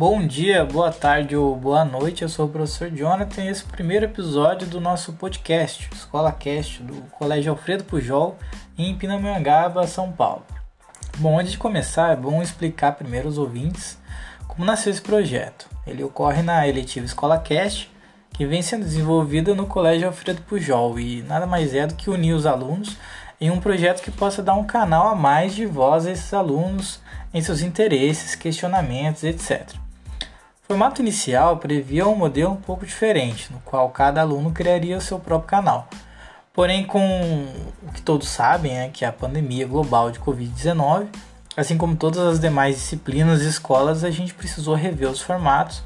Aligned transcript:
Bom 0.00 0.26
dia, 0.26 0.64
boa 0.64 0.90
tarde 0.90 1.36
ou 1.36 1.54
boa 1.54 1.84
noite. 1.84 2.22
Eu 2.22 2.28
sou 2.30 2.46
o 2.46 2.48
professor 2.48 2.90
Jonathan 2.90 3.42
e 3.42 3.48
esse 3.48 3.64
é 3.64 3.66
o 3.66 3.68
primeiro 3.68 4.06
episódio 4.06 4.66
do 4.66 4.80
nosso 4.80 5.12
podcast, 5.12 5.90
Escola 5.92 6.32
Cast, 6.32 6.82
do 6.82 7.02
Colégio 7.10 7.52
Alfredo 7.52 7.84
Pujol, 7.84 8.38
em 8.78 8.96
Pindamonhangaba, 8.96 9.86
São 9.86 10.10
Paulo. 10.10 10.42
Bom, 11.18 11.38
antes 11.38 11.52
de 11.52 11.58
começar, 11.58 12.12
é 12.12 12.16
bom 12.16 12.40
explicar 12.40 12.92
primeiro 12.92 13.28
aos 13.28 13.36
ouvintes 13.36 13.98
como 14.48 14.64
nasceu 14.64 14.90
esse 14.90 15.02
projeto. 15.02 15.68
Ele 15.86 16.02
ocorre 16.02 16.40
na 16.40 16.66
eletiva 16.66 17.04
Escola 17.04 17.36
Cast, 17.36 17.90
que 18.32 18.46
vem 18.46 18.62
sendo 18.62 18.86
desenvolvida 18.86 19.54
no 19.54 19.66
Colégio 19.66 20.06
Alfredo 20.06 20.40
Pujol 20.40 20.98
e 20.98 21.20
nada 21.24 21.46
mais 21.46 21.74
é 21.74 21.86
do 21.86 21.94
que 21.94 22.08
unir 22.08 22.32
os 22.32 22.46
alunos 22.46 22.96
em 23.38 23.50
um 23.50 23.60
projeto 23.60 24.00
que 24.00 24.10
possa 24.10 24.42
dar 24.42 24.54
um 24.54 24.64
canal 24.64 25.08
a 25.08 25.14
mais 25.14 25.54
de 25.54 25.66
voz 25.66 26.06
a 26.06 26.10
esses 26.10 26.32
alunos 26.32 27.02
em 27.34 27.42
seus 27.42 27.60
interesses, 27.60 28.34
questionamentos, 28.34 29.24
etc. 29.24 29.79
O 30.70 30.72
formato 30.72 31.02
inicial 31.02 31.56
previa 31.56 32.06
um 32.06 32.14
modelo 32.14 32.52
um 32.52 32.56
pouco 32.56 32.86
diferente, 32.86 33.52
no 33.52 33.58
qual 33.62 33.88
cada 33.88 34.20
aluno 34.20 34.52
criaria 34.52 34.96
o 34.96 35.00
seu 35.00 35.18
próprio 35.18 35.48
canal. 35.48 35.88
Porém, 36.52 36.86
com 36.86 37.00
o 37.82 37.92
que 37.92 38.00
todos 38.00 38.28
sabem, 38.28 38.78
é 38.78 38.88
que 38.88 39.04
a 39.04 39.10
pandemia 39.10 39.66
global 39.66 40.12
de 40.12 40.20
Covid-19, 40.20 41.08
assim 41.56 41.76
como 41.76 41.96
todas 41.96 42.20
as 42.20 42.38
demais 42.38 42.76
disciplinas 42.76 43.42
e 43.42 43.48
escolas, 43.48 44.04
a 44.04 44.12
gente 44.12 44.32
precisou 44.32 44.76
rever 44.76 45.10
os 45.10 45.20
formatos 45.20 45.82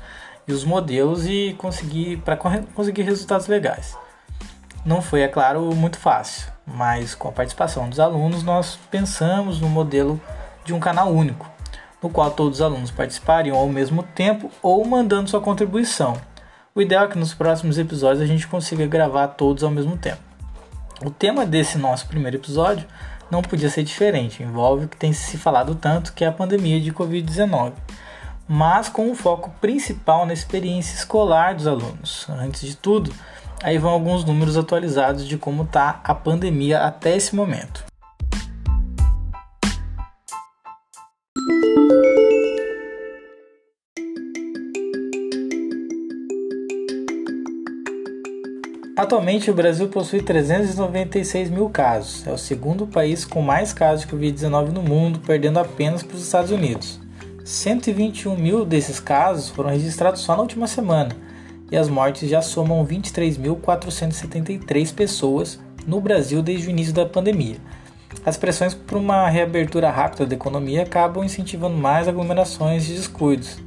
e 0.47 0.52
os 0.52 0.66
modelos 0.66 1.27
e 1.27 1.55
conseguir 1.57 2.19
para 2.19 2.37
conseguir 2.37 3.05
resultados 3.05 3.46
legais. 3.46 3.96
Não 4.85 5.01
foi, 5.01 5.23
é 5.23 5.29
claro, 5.29 5.74
muito 5.74 5.99
fácil, 5.99 6.52
mas 6.66 7.15
com 7.15 7.29
a 7.29 7.32
participação 7.32 7.88
dos 7.88 7.99
alunos 7.99 8.43
nós 8.43 8.79
pensamos 8.90 9.62
no 9.62 9.68
modelo 9.71 10.21
de 10.62 10.74
um 10.74 10.79
canal 10.79 11.10
único, 11.10 11.54
no 12.05 12.10
qual 12.10 12.30
todos 12.30 12.59
os 12.59 12.63
alunos 12.63 12.91
participariam 12.91 13.57
ao 13.57 13.66
mesmo 13.69 14.02
tempo 14.02 14.51
ou 14.63 14.85
mandando 14.85 15.30
sua 15.30 15.41
contribuição. 15.41 16.16
O 16.74 16.83
ideal 16.83 17.07
é 17.07 17.09
que 17.09 17.19
nos 17.19 17.33
próximos 17.33 17.79
episódios 17.79 18.23
a 18.23 18.27
gente 18.27 18.46
consiga 18.46 18.87
gravar 18.87 19.29
todos 19.29 19.65
ao 19.65 19.71
mesmo 19.71 19.96
tempo. 19.96 20.21
O 21.02 21.11
tema 21.11 21.46
desse 21.46 21.79
nosso 21.79 22.07
primeiro 22.07 22.37
episódio 22.37 22.87
não 23.30 23.41
podia 23.41 23.71
ser 23.71 23.83
diferente, 23.83 24.43
envolve 24.43 24.85
o 24.85 24.88
que 24.88 24.96
tem 24.96 25.13
se 25.13 25.38
falado 25.38 25.74
tanto, 25.74 26.13
que 26.13 26.24
é 26.24 26.29
a 26.29 26.33
pandemia 26.33 26.79
de 26.79 26.93
Covid-19 26.93 27.73
mas 28.46 28.89
com 28.89 29.11
um 29.11 29.15
foco 29.15 29.51
principal 29.61 30.27
na 30.27 30.33
experiência 30.33 30.95
escolar 30.95 31.55
dos 31.55 31.66
alunos. 31.66 32.27
Antes 32.29 32.61
de 32.63 32.77
tudo, 32.77 33.13
aí 33.63 33.79
vão 33.79 33.91
alguns 33.91 34.24
números 34.24 34.57
atualizados 34.57 35.27
de 35.27 35.39
como 35.39 35.63
está 35.63 36.01
a 36.05 36.15
pandemia 36.15 36.80
até 36.80 37.16
esse 37.16 37.35
momento. 37.35 37.85
Atualmente, 49.05 49.51
o 49.51 49.55
Brasil 49.55 49.87
possui 49.88 50.23
396 50.23 51.51
mil 51.51 51.69
casos. 51.69 52.27
É 52.27 52.33
o 52.33 52.38
segundo 52.38 52.87
país 52.87 53.27
com 53.27 53.43
mais 53.43 53.71
casos 53.71 54.07
de 54.07 54.11
Covid-19 54.11 54.71
no 54.71 54.80
mundo, 54.80 55.19
perdendo 55.19 55.59
apenas 55.59 56.02
para 56.02 56.16
os 56.16 56.23
Estados 56.23 56.51
Unidos. 56.51 56.99
121 57.45 58.35
mil 58.35 58.65
desses 58.65 58.99
casos 58.99 59.51
foram 59.51 59.69
registrados 59.69 60.23
só 60.23 60.35
na 60.35 60.41
última 60.41 60.66
semana 60.66 61.15
e 61.71 61.77
as 61.77 61.91
mortes 61.91 62.30
já 62.30 62.41
somam 62.41 62.83
23.473 62.87 64.94
pessoas 64.94 65.61
no 65.87 66.00
Brasil 66.00 66.41
desde 66.41 66.69
o 66.69 66.71
início 66.71 66.94
da 66.94 67.05
pandemia. 67.05 67.56
As 68.25 68.39
pressões 68.39 68.73
por 68.73 68.97
uma 68.97 69.28
reabertura 69.28 69.91
rápida 69.91 70.25
da 70.25 70.34
economia 70.34 70.83
acabam 70.83 71.23
incentivando 71.23 71.77
mais 71.77 72.09
aglomerações 72.09 72.89
e 72.89 72.95
descuidos. 72.95 73.59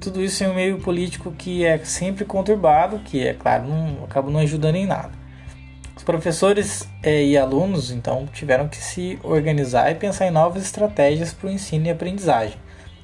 Tudo 0.00 0.22
isso 0.22 0.42
em 0.42 0.48
um 0.48 0.54
meio 0.54 0.78
político 0.78 1.30
que 1.32 1.64
é 1.64 1.78
sempre 1.84 2.24
conturbado, 2.24 2.98
que 3.00 3.26
é 3.26 3.34
claro, 3.34 3.68
não, 3.68 4.04
acaba 4.04 4.30
não 4.30 4.40
ajudando 4.40 4.76
em 4.76 4.86
nada. 4.86 5.12
Os 5.96 6.02
professores 6.02 6.88
eh, 7.02 7.24
e 7.24 7.36
alunos 7.36 7.90
então 7.90 8.26
tiveram 8.32 8.66
que 8.66 8.78
se 8.78 9.18
organizar 9.22 9.90
e 9.90 9.94
pensar 9.94 10.26
em 10.26 10.30
novas 10.30 10.62
estratégias 10.62 11.34
para 11.34 11.48
o 11.48 11.52
ensino 11.52 11.86
e 11.86 11.90
aprendizagem 11.90 12.58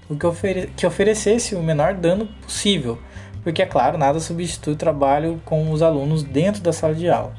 o 0.08 0.16
que, 0.16 0.26
ofere 0.26 0.68
que 0.76 0.86
oferecesse 0.86 1.54
o 1.54 1.62
menor 1.62 1.94
dano 1.94 2.26
possível, 2.42 2.98
porque, 3.42 3.62
é 3.62 3.66
claro, 3.66 3.98
nada 3.98 4.18
substitui 4.20 4.74
o 4.74 4.76
trabalho 4.76 5.40
com 5.44 5.70
os 5.70 5.82
alunos 5.82 6.22
dentro 6.22 6.62
da 6.62 6.72
sala 6.72 6.94
de 6.94 7.08
aula. 7.08 7.34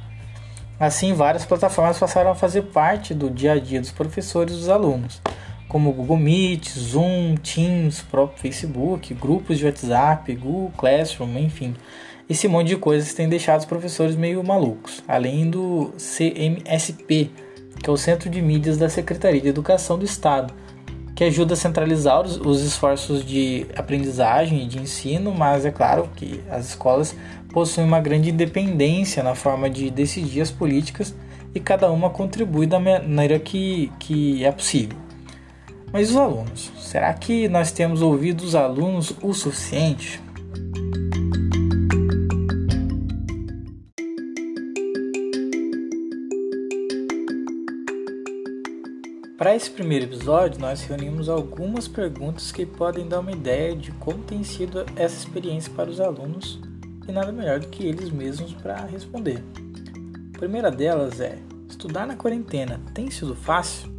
Assim, 0.80 1.14
várias 1.14 1.46
plataformas 1.46 1.98
passaram 1.98 2.32
a 2.32 2.36
fazer 2.36 2.64
parte 2.64 3.14
do 3.14 3.30
dia 3.30 3.54
a 3.54 3.60
dia 3.60 3.82
dos 3.82 3.92
professores 3.92 4.54
e 4.54 4.58
dos 4.58 4.70
alunos, 4.70 5.22
como 5.68 5.92
Google 5.92 6.18
Meet, 6.18 6.70
Zoom, 6.70 7.36
Teams, 7.36 8.02
próprio 8.02 8.40
Facebook, 8.40 9.14
grupos 9.14 9.58
de 9.58 9.66
WhatsApp, 9.66 10.34
Google 10.36 10.72
Classroom, 10.78 11.38
enfim. 11.38 11.76
Esse 12.30 12.48
monte 12.48 12.68
de 12.68 12.78
coisas 12.78 13.14
tem 13.14 13.30
deixado 13.30 13.60
os 13.60 13.66
professores 13.66 14.16
meio 14.16 14.44
malucos, 14.44 15.02
além 15.08 15.50
do 15.50 15.94
CMSP, 15.98 17.30
que 17.82 17.90
é 17.90 17.94
o 17.94 17.98
Centro 17.98 18.30
de 18.30 18.42
Mídias 18.42 18.78
da 18.78 18.90
Secretaria 18.90 19.40
de 19.40 19.48
Educação 19.48 19.98
do 19.98 20.06
Estado, 20.06 20.54
que 21.16 21.24
ajuda 21.24 21.54
a 21.54 21.58
centralizar 21.58 22.22
os, 22.22 22.38
os 22.38 22.62
esforços 22.62 23.26
de 23.26 23.66
aprendizagem 23.76 24.64
e 24.64 24.68
de 24.68 24.80
ensino, 24.80 25.34
mas 25.34 25.66
é 25.66 25.72
claro 25.72 26.10
que 26.16 26.42
as 26.50 26.70
escolas 26.70 27.16
possuem 27.52 27.88
uma 27.88 28.00
grande 28.00 28.30
independência 28.30 29.24
na 29.24 29.34
forma 29.34 29.70
de 29.70 29.90
decidir 29.90 30.42
as 30.42 30.52
políticas 30.52 31.16
e 31.56 31.60
cada 31.60 31.90
uma 31.92 32.10
contribui 32.10 32.68
da 32.68 32.80
maneira 32.80 33.40
que, 33.40 33.92
que 34.00 34.46
é 34.46 34.52
possível. 34.52 35.07
Mas 35.92 36.10
os 36.12 36.18
alunos? 36.18 36.72
Será 36.78 37.14
que 37.14 37.48
nós 37.48 37.72
temos 37.72 38.02
ouvido 38.02 38.42
os 38.42 38.56
alunos 38.56 39.14
o 39.22 39.34
suficiente? 39.34 40.22
Para 49.38 49.56
esse 49.56 49.70
primeiro 49.70 50.06
episódio, 50.06 50.60
nós 50.60 50.82
reunimos 50.84 51.30
algumas 51.30 51.88
perguntas 51.88 52.52
que 52.52 52.66
podem 52.66 53.08
dar 53.08 53.22
uma 53.22 53.32
ideia 53.32 53.76
de 53.76 53.92
como 53.92 54.24
tem 54.24 54.44
sido 54.44 54.86
essa 54.96 55.16
experiência 55.16 55.72
para 55.74 55.90
os 55.90 56.02
alunos 56.02 56.60
e 57.08 57.12
nada 57.12 57.32
melhor 57.32 57.60
do 57.60 57.68
que 57.68 57.86
eles 57.86 58.10
mesmos 58.10 58.54
para 58.54 58.84
responder. 58.86 59.42
A 60.36 60.38
primeira 60.38 60.70
delas 60.70 61.22
é: 61.22 61.38
estudar 61.70 62.06
na 62.06 62.16
quarentena 62.16 62.82
tem 62.94 63.10
sido 63.10 63.36
fácil? 63.36 63.97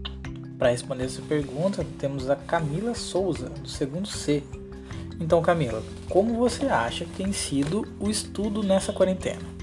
Para 0.58 0.70
responder 0.70 1.04
essa 1.04 1.22
pergunta, 1.22 1.86
temos 1.98 2.28
a 2.28 2.34
Camila 2.34 2.92
Souza, 2.92 3.48
do 3.48 3.69
segundo 3.69 4.08
C. 4.08 4.42
Então, 5.20 5.41
Camila, 5.41 5.82
como 6.08 6.34
você 6.34 6.66
acha 6.66 7.04
que 7.04 7.12
tem 7.12 7.32
sido 7.32 7.86
o 8.00 8.10
estudo 8.10 8.62
nessa 8.62 8.92
quarentena? 8.92 9.58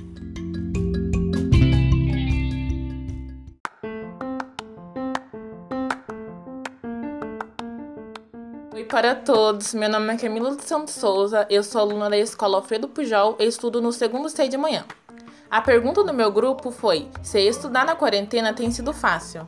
para 8.95 9.13
todos, 9.13 9.73
meu 9.73 9.89
nome 9.89 10.13
é 10.13 10.17
Camila 10.17 10.55
Santos 10.61 10.93
Souza, 10.93 11.45
eu 11.49 11.61
sou 11.63 11.81
aluna 11.81 12.09
da 12.09 12.17
Escola 12.17 12.57
Alfredo 12.59 12.87
Pujol 12.87 13.35
e 13.37 13.43
estudo 13.45 13.81
no 13.81 13.91
segundo 13.91 14.29
C 14.29 14.47
de 14.47 14.55
manhã. 14.55 14.85
A 15.51 15.59
pergunta 15.59 16.01
do 16.01 16.13
meu 16.13 16.31
grupo 16.31 16.71
foi 16.71 17.09
se 17.21 17.41
estudar 17.41 17.85
na 17.85 17.93
quarentena 17.93 18.53
tem 18.53 18.71
sido 18.71 18.93
fácil. 18.93 19.45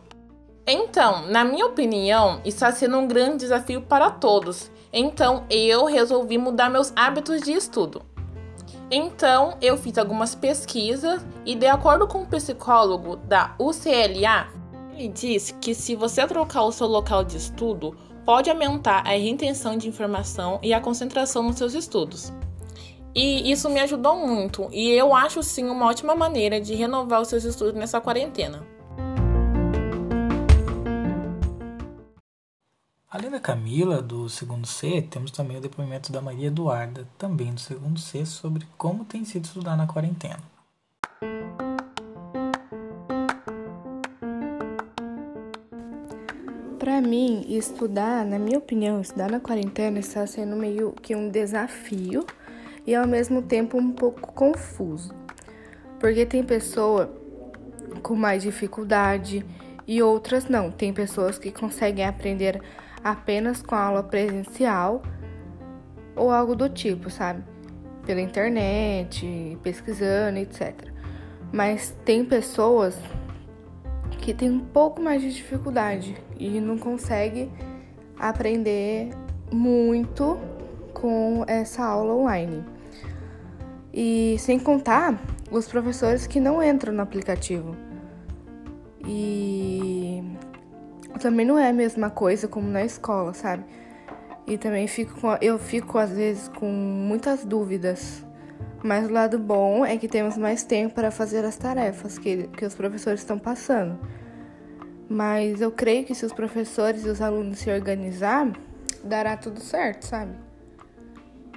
Então, 0.69 1.25
na 1.27 1.45
minha 1.45 1.65
opinião, 1.65 2.41
está 2.43 2.73
sendo 2.73 2.97
um 2.97 3.07
grande 3.07 3.37
desafio 3.37 3.81
para 3.81 4.11
todos, 4.11 4.69
então 4.91 5.45
eu 5.49 5.85
resolvi 5.85 6.37
mudar 6.37 6.69
meus 6.69 6.91
hábitos 6.93 7.41
de 7.41 7.53
estudo. 7.53 8.01
Então, 8.91 9.57
eu 9.61 9.77
fiz 9.77 9.97
algumas 9.97 10.35
pesquisas 10.35 11.25
e, 11.45 11.55
de 11.55 11.67
acordo 11.67 12.05
com 12.05 12.23
o 12.23 12.27
psicólogo 12.27 13.15
da 13.15 13.55
UCLA, 13.57 14.49
ele 14.93 15.07
disse 15.07 15.53
que 15.53 15.73
se 15.73 15.95
você 15.95 16.27
trocar 16.27 16.63
o 16.63 16.71
seu 16.73 16.87
local 16.87 17.23
de 17.23 17.37
estudo, 17.37 17.95
pode 18.25 18.49
aumentar 18.49 19.07
a 19.07 19.17
retenção 19.17 19.77
de 19.77 19.87
informação 19.87 20.59
e 20.61 20.73
a 20.73 20.81
concentração 20.81 21.43
nos 21.43 21.55
seus 21.55 21.73
estudos. 21.75 22.33
E 23.15 23.49
isso 23.49 23.69
me 23.69 23.79
ajudou 23.79 24.17
muito, 24.17 24.67
e 24.73 24.89
eu 24.89 25.15
acho 25.15 25.41
sim 25.41 25.69
uma 25.69 25.85
ótima 25.85 26.13
maneira 26.13 26.59
de 26.59 26.75
renovar 26.75 27.21
os 27.21 27.29
seus 27.29 27.45
estudos 27.45 27.73
nessa 27.73 28.01
quarentena. 28.01 28.76
Além 33.09 33.31
da 33.31 33.39
Camila, 33.39 34.01
do 34.01 34.27
segundo 34.27 34.67
C, 34.67 35.01
temos 35.01 35.31
também 35.31 35.55
o 35.55 35.61
depoimento 35.61 36.11
da 36.11 36.19
Maria 36.19 36.47
Eduarda, 36.47 37.07
também 37.17 37.53
do 37.53 37.59
segundo 37.61 37.97
C, 37.97 38.25
sobre 38.25 38.67
como 38.77 39.05
tem 39.05 39.23
sido 39.23 39.45
estudar 39.45 39.77
na 39.77 39.87
quarentena. 39.87 40.43
Para 46.77 46.99
mim, 46.99 47.45
estudar, 47.47 48.25
na 48.25 48.37
minha 48.37 48.57
opinião, 48.57 48.99
estudar 48.99 49.31
na 49.31 49.39
quarentena 49.39 49.99
está 49.99 50.27
sendo 50.27 50.57
meio 50.57 50.91
que 50.91 51.15
um 51.15 51.29
desafio 51.29 52.25
e 52.85 52.93
ao 52.93 53.07
mesmo 53.07 53.41
tempo 53.41 53.77
um 53.77 53.93
pouco 53.93 54.33
confuso. 54.33 55.15
Porque 55.97 56.25
tem 56.25 56.43
pessoa 56.43 57.09
com 58.03 58.15
mais 58.15 58.43
dificuldade 58.43 59.45
e 59.87 60.03
outras 60.03 60.49
não. 60.49 60.69
Tem 60.69 60.91
pessoas 60.91 61.39
que 61.39 61.53
conseguem 61.53 62.03
aprender 62.03 62.61
apenas 63.11 63.61
com 63.61 63.75
aula 63.75 64.03
presencial 64.03 65.01
ou 66.15 66.31
algo 66.31 66.55
do 66.55 66.67
tipo, 66.67 67.09
sabe? 67.09 67.43
Pela 68.05 68.21
internet, 68.21 69.57
pesquisando, 69.63 70.39
etc. 70.39 70.73
Mas 71.51 71.95
tem 72.03 72.25
pessoas 72.25 72.99
que 74.19 74.33
têm 74.33 74.51
um 74.51 74.59
pouco 74.59 75.01
mais 75.01 75.21
de 75.21 75.33
dificuldade 75.33 76.17
e 76.37 76.59
não 76.59 76.77
consegue 76.77 77.49
aprender 78.19 79.11
muito 79.51 80.37
com 80.93 81.45
essa 81.47 81.83
aula 81.85 82.13
online. 82.13 82.63
E 83.93 84.35
sem 84.39 84.59
contar 84.59 85.19
os 85.49 85.67
professores 85.67 86.27
que 86.27 86.39
não 86.39 86.61
entram 86.61 86.93
no 86.93 87.01
aplicativo. 87.01 87.75
E 89.05 90.23
também 91.17 91.45
não 91.45 91.57
é 91.57 91.69
a 91.69 91.73
mesma 91.73 92.09
coisa 92.09 92.47
como 92.47 92.67
na 92.67 92.83
escola, 92.83 93.33
sabe? 93.33 93.63
E 94.45 94.57
também 94.57 94.87
fico 94.87 95.19
com, 95.19 95.37
eu 95.41 95.59
fico 95.59 95.97
às 95.97 96.11
vezes 96.11 96.47
com 96.47 96.69
muitas 96.71 97.43
dúvidas. 97.43 98.23
Mas 98.83 99.09
o 99.09 99.11
lado 99.11 99.37
bom 99.39 99.85
é 99.85 99.97
que 99.97 100.07
temos 100.07 100.37
mais 100.37 100.63
tempo 100.63 100.95
para 100.95 101.11
fazer 101.11 101.43
as 101.43 101.57
tarefas 101.57 102.17
que, 102.17 102.47
que 102.47 102.65
os 102.65 102.75
professores 102.75 103.19
estão 103.19 103.37
passando. 103.37 103.99
Mas 105.09 105.61
eu 105.61 105.71
creio 105.71 106.05
que 106.05 106.13
se 106.13 106.25
os 106.25 106.33
professores 106.33 107.05
e 107.05 107.09
os 107.09 107.21
alunos 107.21 107.59
se 107.59 107.69
organizar, 107.69 108.51
dará 109.03 109.35
tudo 109.35 109.59
certo, 109.59 110.03
sabe? 110.03 110.31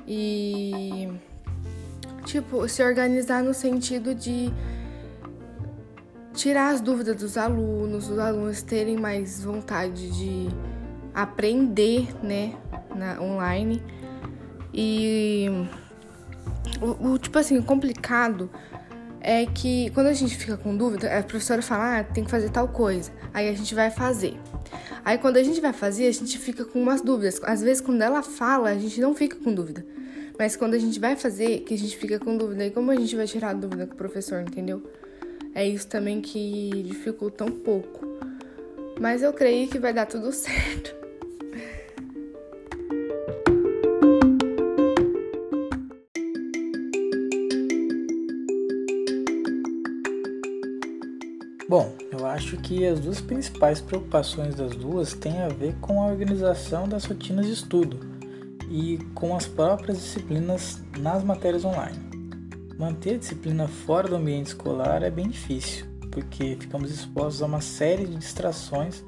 E 0.07 1.09
tipo, 2.25 2.67
se 2.69 2.83
organizar 2.83 3.43
no 3.43 3.53
sentido 3.53 4.15
de 4.15 4.53
tirar 6.35 6.71
as 6.71 6.81
dúvidas 6.81 7.17
dos 7.17 7.37
alunos, 7.37 8.09
os 8.09 8.19
alunos 8.19 8.63
terem 8.63 8.97
mais 8.97 9.43
vontade 9.45 10.11
de 10.11 10.49
aprender, 11.15 12.09
né, 12.23 12.55
na 12.95 13.21
online. 13.21 13.83
E 14.73 15.49
o, 16.81 17.13
o 17.13 17.19
tipo 17.19 17.39
assim, 17.39 17.61
complicado 17.61 18.51
é 19.21 19.45
que 19.45 19.91
quando 19.91 20.07
a 20.07 20.13
gente 20.13 20.37
fica 20.37 20.57
com 20.57 20.77
dúvida, 20.77 21.19
a 21.19 21.23
professora 21.23 21.61
fala, 21.61 21.99
ah, 21.99 22.05
tem 22.05 22.25
que 22.25 22.31
fazer 22.31 22.51
tal 22.51 22.69
coisa. 22.69 23.13
Aí 23.35 23.49
a 23.49 23.53
gente 23.53 23.75
vai 23.75 23.91
fazer. 23.91 24.35
Aí 25.05 25.19
quando 25.19 25.37
a 25.37 25.43
gente 25.43 25.61
vai 25.61 25.73
fazer, 25.73 26.07
a 26.07 26.13
gente 26.13 26.39
fica 26.39 26.65
com 26.65 26.81
umas 26.81 27.01
dúvidas. 27.03 27.41
Às 27.43 27.61
vezes 27.61 27.81
quando 27.81 28.03
ela 28.03 28.23
fala, 28.23 28.71
a 28.71 28.79
gente 28.79 29.01
não 29.01 29.15
fica 29.15 29.37
com 29.37 29.53
dúvida. 29.53 29.85
Mas 30.39 30.57
quando 30.57 30.75
a 30.75 30.79
gente 30.79 30.99
vai 30.99 31.17
fazer, 31.17 31.61
que 31.61 31.75
a 31.75 31.79
gente 31.79 31.97
fica 31.99 32.19
com 32.19 32.37
dúvida. 32.37 32.65
E 32.65 32.71
como 32.71 32.91
a 32.91 32.97
gente 32.97 33.15
vai 33.15 33.27
tirar 33.27 33.51
a 33.51 33.53
dúvida 33.53 33.87
com 33.87 33.93
o 33.93 33.97
professor, 33.97 34.41
entendeu? 34.41 34.83
É 35.55 35.67
isso 35.67 35.89
também 35.89 36.21
que 36.21 36.71
dificulta 36.85 37.45
um 37.45 37.51
pouco. 37.51 38.07
Mas 39.01 39.23
eu 39.23 39.33
creio 39.33 39.69
que 39.69 39.79
vai 39.79 39.93
dar 39.93 40.07
tudo 40.07 40.31
certo. 40.33 41.01
Bom, 51.69 51.95
eu 52.11 52.27
acho 52.27 52.57
que 52.57 52.85
as 52.85 52.99
duas 52.99 53.21
principais 53.21 53.81
preocupações 53.81 54.57
das 54.57 54.75
duas 54.75 55.15
têm 55.15 55.41
a 55.41 55.49
ver 55.49 55.77
com 55.81 56.03
a 56.03 56.09
organização 56.09 56.89
das 56.89 57.05
rotinas 57.05 57.47
de 57.47 57.53
estudo 57.53 58.01
e 58.69 58.99
com 59.15 59.37
as 59.37 59.47
próprias 59.47 59.99
disciplinas 59.99 60.83
nas 60.99 61.23
matérias 61.23 61.65
online. 61.65 62.10
Manter 62.81 63.17
a 63.17 63.19
disciplina 63.19 63.69
fora 63.69 64.09
do 64.09 64.17
ambiente 64.17 64.47
escolar 64.47 65.03
é 65.03 65.11
bem 65.11 65.29
difícil, 65.29 65.85
porque 66.11 66.57
ficamos 66.59 66.91
expostos 66.91 67.43
a 67.43 67.45
uma 67.45 67.61
série 67.61 68.07
de 68.07 68.17
distrações 68.17 69.05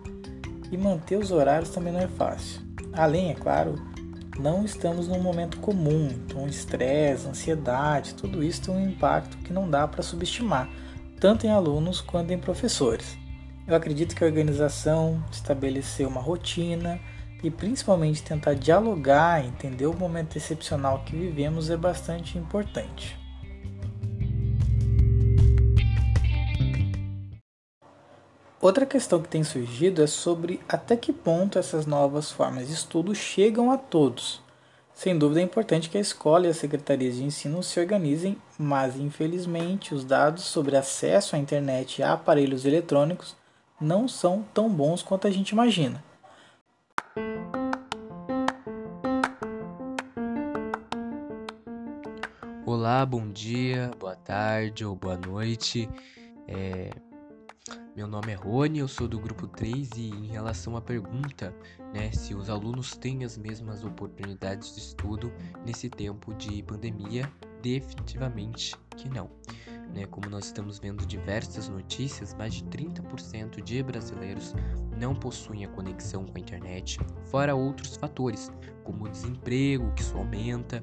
e 0.70 0.76
manter 0.76 1.16
os 1.16 1.30
horários 1.30 1.70
também 1.70 1.90
não 1.90 2.00
é 2.00 2.06
fácil. 2.06 2.60
Além, 2.92 3.30
é 3.30 3.34
claro, 3.34 3.76
não 4.38 4.62
estamos 4.62 5.08
num 5.08 5.22
momento 5.22 5.56
comum, 5.56 6.10
então 6.10 6.46
estresse, 6.46 7.26
ansiedade, 7.26 8.14
tudo 8.14 8.44
isso 8.44 8.60
tem 8.60 8.74
um 8.74 8.90
impacto 8.90 9.38
que 9.38 9.54
não 9.54 9.70
dá 9.70 9.88
para 9.88 10.02
subestimar 10.02 10.68
tanto 11.18 11.46
em 11.46 11.50
alunos 11.50 12.02
quanto 12.02 12.30
em 12.30 12.38
professores. 12.38 13.16
Eu 13.66 13.74
acredito 13.74 14.14
que 14.14 14.22
a 14.22 14.26
organização, 14.26 15.24
estabelecer 15.32 16.06
uma 16.06 16.20
rotina 16.20 17.00
e 17.42 17.50
principalmente 17.50 18.22
tentar 18.22 18.52
dialogar, 18.52 19.42
entender 19.42 19.86
o 19.86 19.96
momento 19.96 20.36
excepcional 20.36 21.02
que 21.06 21.16
vivemos 21.16 21.70
é 21.70 21.76
bastante 21.78 22.36
importante. 22.36 23.21
Outra 28.62 28.86
questão 28.86 29.20
que 29.20 29.28
tem 29.28 29.42
surgido 29.42 30.00
é 30.04 30.06
sobre 30.06 30.60
até 30.68 30.96
que 30.96 31.12
ponto 31.12 31.58
essas 31.58 31.84
novas 31.84 32.30
formas 32.30 32.68
de 32.68 32.74
estudo 32.74 33.12
chegam 33.12 33.72
a 33.72 33.76
todos. 33.76 34.40
Sem 34.94 35.18
dúvida 35.18 35.40
é 35.40 35.42
importante 35.42 35.90
que 35.90 35.98
a 35.98 36.00
escola 36.00 36.46
e 36.46 36.50
as 36.50 36.58
secretarias 36.58 37.16
de 37.16 37.24
ensino 37.24 37.60
se 37.60 37.80
organizem, 37.80 38.40
mas 38.56 38.96
infelizmente 38.96 39.92
os 39.92 40.04
dados 40.04 40.44
sobre 40.44 40.76
acesso 40.76 41.34
à 41.34 41.40
internet 41.40 41.98
e 41.98 42.02
a 42.04 42.12
aparelhos 42.12 42.64
eletrônicos 42.64 43.34
não 43.80 44.06
são 44.06 44.44
tão 44.54 44.68
bons 44.68 45.02
quanto 45.02 45.26
a 45.26 45.30
gente 45.32 45.50
imagina. 45.50 46.00
Olá, 52.64 53.04
bom 53.04 53.28
dia, 53.28 53.90
boa 53.98 54.14
tarde 54.14 54.84
ou 54.84 54.94
boa 54.94 55.16
noite. 55.16 55.88
É, 56.46 56.90
meu 57.94 58.08
nome 58.08 58.32
é 58.32 58.34
Rony, 58.34 58.80
eu 58.80 58.88
sou 58.88 59.06
do 59.06 59.20
grupo 59.20 59.46
3 59.46 59.90
e 59.96 60.08
em 60.08 60.26
relação 60.26 60.76
à 60.76 60.80
pergunta, 60.80 61.54
né, 61.94 62.10
se 62.10 62.34
os 62.34 62.50
alunos 62.50 62.96
têm 62.96 63.22
as 63.22 63.36
mesmas 63.36 63.84
oportunidades 63.84 64.74
de 64.74 64.80
estudo 64.80 65.32
nesse 65.64 65.88
tempo 65.88 66.34
de 66.34 66.62
pandemia, 66.62 67.30
definitivamente 67.62 68.74
que 68.96 69.08
não. 69.08 69.30
Né, 69.94 70.06
como 70.06 70.28
nós 70.28 70.46
estamos 70.46 70.78
vendo 70.78 71.06
diversas 71.06 71.68
notícias, 71.68 72.34
mais 72.34 72.54
de 72.54 72.64
30% 72.64 73.62
de 73.62 73.82
brasileiros 73.82 74.54
não 74.98 75.14
possuem 75.14 75.64
a 75.64 75.68
conexão 75.68 76.24
com 76.24 76.36
a 76.36 76.40
internet, 76.40 76.98
fora 77.26 77.54
outros 77.54 77.96
fatores, 77.96 78.50
como 78.84 79.04
o 79.04 79.08
desemprego, 79.08 79.92
que 79.92 80.02
isso 80.02 80.16
aumenta. 80.16 80.82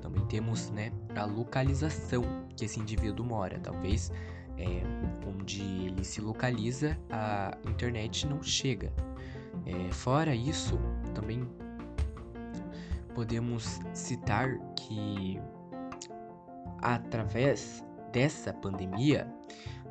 Também 0.00 0.24
temos 0.26 0.70
né, 0.70 0.92
a 1.16 1.24
localização 1.24 2.22
que 2.54 2.66
esse 2.66 2.78
indivíduo 2.78 3.24
mora. 3.24 3.58
Talvez 3.58 4.12
é, 4.60 4.82
onde 5.26 5.62
ele 5.86 6.04
se 6.04 6.20
localiza, 6.20 6.98
a 7.10 7.56
internet 7.66 8.26
não 8.26 8.42
chega. 8.42 8.92
É, 9.66 9.92
fora 9.92 10.34
isso, 10.34 10.78
também 11.14 11.48
podemos 13.14 13.80
citar 13.92 14.58
que 14.76 15.40
através 16.82 17.84
dessa 18.12 18.52
pandemia 18.52 19.32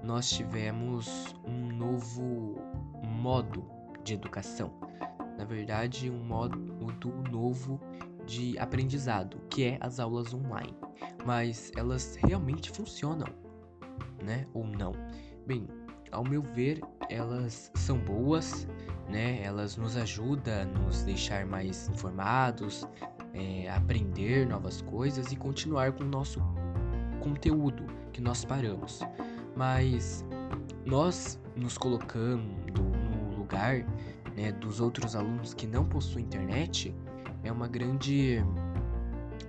nós 0.03 0.29
tivemos 0.29 1.35
um 1.45 1.67
novo 1.73 2.57
modo 3.05 3.65
de 4.03 4.13
educação. 4.13 4.71
Na 5.37 5.45
verdade, 5.45 6.09
um 6.09 6.23
modo 6.23 6.57
novo 7.31 7.79
de 8.25 8.57
aprendizado, 8.59 9.41
que 9.49 9.63
é 9.63 9.77
as 9.81 9.99
aulas 9.99 10.33
online. 10.33 10.75
Mas 11.25 11.71
elas 11.75 12.17
realmente 12.23 12.69
funcionam 12.71 13.27
né? 14.23 14.45
Ou 14.53 14.65
não. 14.65 14.93
Bem, 15.45 15.67
ao 16.11 16.23
meu 16.23 16.41
ver, 16.41 16.81
elas 17.09 17.71
são 17.75 17.97
boas, 17.97 18.67
né? 19.09 19.41
Elas 19.43 19.77
nos 19.77 19.95
ajudam 19.97 20.61
a 20.61 20.65
nos 20.65 21.03
deixar 21.03 21.45
mais 21.45 21.87
informados, 21.89 22.87
é, 23.33 23.69
aprender 23.69 24.47
novas 24.47 24.81
coisas 24.81 25.31
e 25.31 25.35
continuar 25.35 25.91
com 25.93 26.03
o 26.03 26.07
nosso 26.07 26.41
conteúdo 27.21 27.85
que 28.11 28.21
nós 28.21 28.43
paramos. 28.43 29.01
Mas 29.55 30.25
nós 30.85 31.39
nos 31.55 31.77
colocando 31.77 32.43
no 32.73 33.37
lugar 33.37 33.85
né, 34.35 34.51
dos 34.53 34.79
outros 34.79 35.15
alunos 35.15 35.53
que 35.53 35.67
não 35.67 35.85
possuem 35.85 36.25
internet 36.25 36.95
é 37.43 37.51
uma 37.51 37.67
grande 37.67 38.43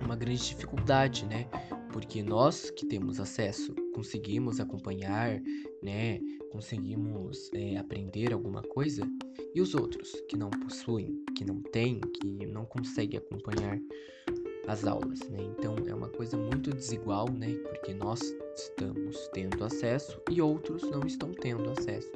uma 0.03 0.15
grande 0.15 0.47
dificuldade, 0.47 1.25
né? 1.25 1.47
porque 1.91 2.23
nós 2.23 2.71
que 2.71 2.85
temos 2.85 3.19
acesso 3.19 3.75
conseguimos 3.93 4.59
acompanhar, 4.59 5.41
né? 5.81 6.19
Conseguimos 6.51 7.49
é, 7.53 7.77
aprender 7.77 8.33
alguma 8.33 8.61
coisa 8.61 9.07
e 9.53 9.61
os 9.61 9.73
outros 9.73 10.11
que 10.27 10.37
não 10.37 10.49
possuem, 10.49 11.23
que 11.35 11.45
não 11.45 11.61
têm, 11.61 11.99
que 11.99 12.45
não 12.45 12.65
conseguem 12.65 13.19
acompanhar 13.19 13.79
as 14.67 14.85
aulas, 14.85 15.19
né? 15.29 15.39
Então 15.57 15.75
é 15.87 15.93
uma 15.93 16.09
coisa 16.09 16.37
muito 16.37 16.71
desigual, 16.71 17.29
né? 17.31 17.53
Porque 17.69 17.93
nós 17.93 18.21
estamos 18.55 19.29
tendo 19.33 19.63
acesso 19.63 20.21
e 20.29 20.41
outros 20.41 20.83
não 20.89 21.05
estão 21.05 21.31
tendo 21.31 21.69
acesso. 21.71 22.11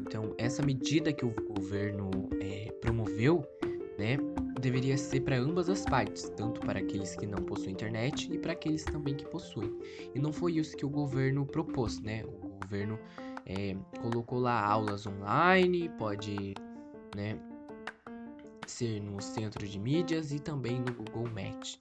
Então 0.00 0.34
essa 0.38 0.62
medida 0.62 1.12
que 1.12 1.24
o 1.24 1.34
governo 1.54 2.10
é, 2.40 2.70
promoveu, 2.80 3.44
né? 3.98 4.18
Deveria 4.66 4.98
ser 4.98 5.20
para 5.20 5.38
ambas 5.38 5.68
as 5.68 5.84
partes, 5.84 6.28
tanto 6.36 6.60
para 6.60 6.80
aqueles 6.80 7.14
que 7.14 7.24
não 7.24 7.38
possuem 7.38 7.70
internet 7.70 8.32
e 8.32 8.36
para 8.36 8.52
aqueles 8.52 8.82
também 8.82 9.14
que 9.14 9.24
possuem. 9.26 9.72
E 10.12 10.18
não 10.18 10.32
foi 10.32 10.56
isso 10.56 10.76
que 10.76 10.84
o 10.84 10.88
governo 10.88 11.46
propôs, 11.46 12.00
né? 12.00 12.24
O 12.24 12.58
governo 12.60 12.98
é, 13.46 13.76
colocou 14.02 14.40
lá 14.40 14.60
aulas 14.60 15.06
online, 15.06 15.88
pode, 15.90 16.54
né, 17.14 17.38
ser 18.66 19.00
no 19.00 19.22
centro 19.22 19.64
de 19.68 19.78
mídias 19.78 20.32
e 20.32 20.40
também 20.40 20.80
no 20.80 20.92
Google 20.92 21.30
Meet. 21.32 21.78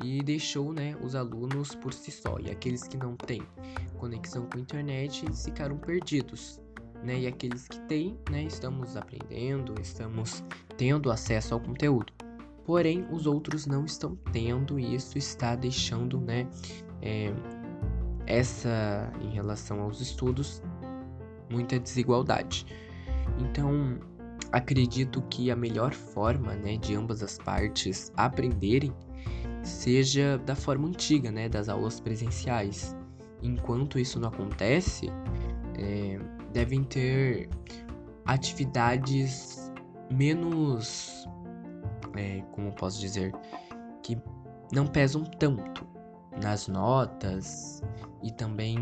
E 0.00 0.22
deixou 0.22 0.72
né, 0.72 0.96
os 1.02 1.16
alunos 1.16 1.74
por 1.74 1.92
si 1.92 2.12
só. 2.12 2.38
E 2.38 2.48
aqueles 2.48 2.84
que 2.84 2.96
não 2.96 3.16
têm 3.16 3.42
conexão 3.98 4.46
com 4.46 4.56
a 4.56 4.60
internet, 4.60 5.26
eles 5.26 5.44
ficaram 5.44 5.76
perdidos. 5.76 6.60
Né? 7.02 7.22
E 7.22 7.26
aqueles 7.26 7.66
que 7.66 7.80
têm, 7.88 8.16
né, 8.30 8.44
estamos 8.44 8.96
aprendendo, 8.96 9.74
estamos 9.80 10.44
tendo 10.76 11.10
acesso 11.10 11.54
ao 11.54 11.60
conteúdo. 11.60 12.19
Porém, 12.70 13.04
os 13.10 13.26
outros 13.26 13.66
não 13.66 13.84
estão 13.84 14.14
tendo 14.30 14.78
e 14.78 14.94
isso 14.94 15.18
está 15.18 15.56
deixando, 15.56 16.20
né, 16.20 16.46
é, 17.02 17.34
essa 18.28 19.12
em 19.20 19.30
relação 19.30 19.80
aos 19.80 20.00
estudos 20.00 20.62
muita 21.50 21.80
desigualdade. 21.80 22.64
Então, 23.40 23.98
acredito 24.52 25.20
que 25.22 25.50
a 25.50 25.56
melhor 25.56 25.92
forma, 25.92 26.54
né, 26.54 26.76
de 26.76 26.94
ambas 26.94 27.24
as 27.24 27.38
partes 27.38 28.12
aprenderem 28.16 28.92
seja 29.64 30.38
da 30.38 30.54
forma 30.54 30.86
antiga, 30.86 31.32
né, 31.32 31.48
das 31.48 31.68
aulas 31.68 31.98
presenciais. 31.98 32.96
Enquanto 33.42 33.98
isso 33.98 34.20
não 34.20 34.28
acontece, 34.28 35.08
é, 35.76 36.20
devem 36.52 36.84
ter 36.84 37.48
atividades 38.26 39.72
menos, 40.08 41.26
é, 42.16 42.42
como 42.52 42.72
posso 42.72 43.00
dizer, 43.00 43.32
que 44.02 44.20
não 44.72 44.86
pesam 44.86 45.24
tanto 45.24 45.86
nas 46.40 46.68
notas 46.68 47.82
e 48.22 48.30
também 48.30 48.76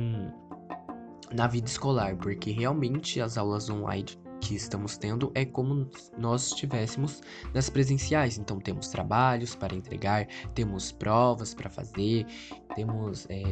na 1.33 1.47
vida 1.47 1.67
escolar, 1.67 2.17
porque 2.17 2.51
realmente 2.51 3.21
as 3.21 3.37
aulas 3.37 3.69
online 3.69 4.07
que 4.41 4.55
estamos 4.55 4.97
tendo 4.97 5.31
é 5.35 5.45
como 5.45 5.91
nós 6.17 6.49
estivéssemos 6.49 7.21
nas 7.53 7.69
presenciais. 7.69 8.39
Então 8.39 8.59
temos 8.59 8.89
trabalhos 8.89 9.55
para 9.55 9.75
entregar, 9.75 10.27
temos 10.55 10.93
provas 10.93 11.55
para 11.55 11.69
fazer, 11.69 12.27
temos 12.75 13.27
é, 13.29 13.43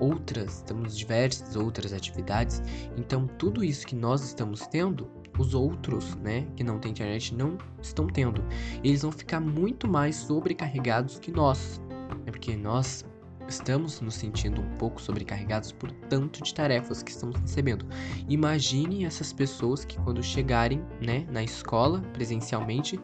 outras, 0.00 0.62
temos 0.62 0.96
diversas 0.96 1.56
outras 1.56 1.92
atividades. 1.92 2.62
Então 2.96 3.26
tudo 3.38 3.64
isso 3.64 3.86
que 3.86 3.96
nós 3.96 4.22
estamos 4.22 4.66
tendo, 4.66 5.10
os 5.38 5.54
outros, 5.54 6.14
né, 6.16 6.46
que 6.56 6.64
não 6.64 6.78
têm 6.78 6.90
internet 6.90 7.34
não 7.34 7.56
estão 7.80 8.06
tendo. 8.06 8.44
Eles 8.82 9.02
vão 9.02 9.12
ficar 9.12 9.40
muito 9.40 9.88
mais 9.88 10.16
sobrecarregados 10.16 11.18
que 11.18 11.30
nós, 11.30 11.80
né, 12.24 12.30
porque 12.30 12.56
nós 12.56 13.04
Estamos 13.48 13.98
nos 14.02 14.14
sentindo 14.14 14.60
um 14.60 14.76
pouco 14.76 15.00
sobrecarregados 15.00 15.72
por 15.72 15.90
tanto 15.90 16.42
de 16.42 16.52
tarefas 16.52 17.02
que 17.02 17.10
estamos 17.10 17.40
recebendo. 17.40 17.86
Imagine 18.28 19.06
essas 19.06 19.32
pessoas 19.32 19.86
que 19.86 19.98
quando 20.02 20.22
chegarem, 20.22 20.84
né, 21.00 21.26
na 21.30 21.42
escola 21.42 22.02
presencialmente, 22.12 23.00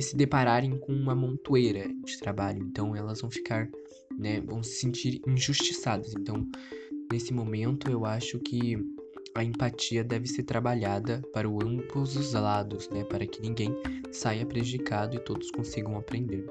se 0.00 0.16
depararem 0.16 0.78
com 0.78 0.92
uma 0.92 1.14
montoeira 1.14 1.88
de 2.04 2.18
trabalho. 2.18 2.62
Então 2.62 2.94
elas 2.94 3.20
vão 3.20 3.30
ficar, 3.30 3.68
né, 4.16 4.40
vão 4.40 4.62
se 4.62 4.78
sentir 4.78 5.20
injustiçadas. 5.26 6.14
Então, 6.14 6.46
nesse 7.12 7.34
momento 7.34 7.90
eu 7.90 8.04
acho 8.04 8.38
que 8.38 8.76
a 9.34 9.42
empatia 9.42 10.04
deve 10.04 10.26
ser 10.28 10.44
trabalhada 10.44 11.20
para 11.32 11.48
ambos 11.48 12.16
os 12.16 12.32
lados, 12.32 12.88
né, 12.90 13.04
para 13.04 13.26
que 13.26 13.42
ninguém 13.42 13.76
saia 14.12 14.46
prejudicado 14.46 15.16
e 15.16 15.18
todos 15.18 15.50
consigam 15.50 15.96
aprender. 15.96 16.46